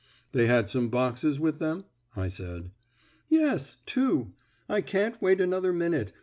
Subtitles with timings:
[0.31, 2.71] "They had some boxes with them?" I said.
[3.29, 4.33] "Yes, two.
[4.67, 6.11] I can't wait another minute.